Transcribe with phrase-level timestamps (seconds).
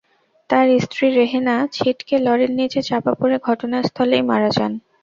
[0.49, 4.71] তাঁর স্ত্রী রেহেনা ছিটকে লরির নিচে চাপা পড়ে ঘটনাস্থলেই মারা যান।